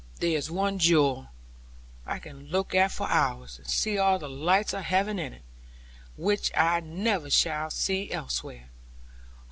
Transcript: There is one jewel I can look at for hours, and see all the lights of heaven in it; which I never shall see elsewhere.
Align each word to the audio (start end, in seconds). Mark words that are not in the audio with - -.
There 0.19 0.35
is 0.35 0.49
one 0.49 0.79
jewel 0.79 1.27
I 2.07 2.17
can 2.17 2.47
look 2.49 2.73
at 2.73 2.91
for 2.91 3.07
hours, 3.07 3.59
and 3.59 3.67
see 3.67 3.99
all 3.99 4.17
the 4.17 4.27
lights 4.27 4.73
of 4.73 4.81
heaven 4.85 5.19
in 5.19 5.31
it; 5.31 5.43
which 6.17 6.49
I 6.57 6.79
never 6.79 7.29
shall 7.29 7.69
see 7.69 8.11
elsewhere. 8.11 8.71